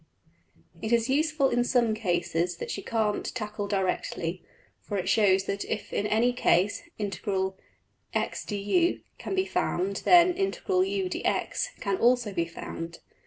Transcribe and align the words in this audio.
\] 0.43 0.81
It 0.81 0.91
is 0.91 1.09
useful 1.11 1.51
in 1.51 1.63
some 1.63 1.93
cases 1.93 2.57
that 2.57 2.75
you 2.75 2.81
can't 2.81 3.23
tackle 3.35 3.67
directly, 3.67 4.41
for 4.81 4.97
it 4.97 5.07
shows 5.07 5.43
that 5.43 5.63
if 5.65 5.93
in 5.93 6.07
any 6.07 6.33
case 6.33 6.81
$\ds\int 6.97 7.21
x\, 8.15 8.43
du$ 8.45 8.99
can 9.19 9.35
be 9.35 9.45
found, 9.45 9.97
then 9.97 10.31
$\ds\int 10.33 10.63
u\, 10.67 11.07
dx$ 11.07 11.65
can 11.81 11.97
also 11.97 12.33
be 12.33 12.45
found. 12.45 12.97